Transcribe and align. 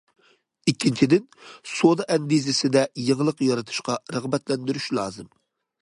ئىككىنچىدىن، 0.71 1.27
سودا 1.73 2.07
ئەندىزىسىدە 2.15 2.85
يېڭىلىق 3.11 3.47
يارىتىشقا 3.51 4.03
رىغبەتلەندۈرۈش 4.17 4.91
لازىم. 5.01 5.35